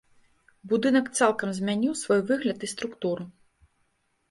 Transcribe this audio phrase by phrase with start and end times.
[0.71, 3.31] Будынак цалкам змяніў свой выгляд і структуру.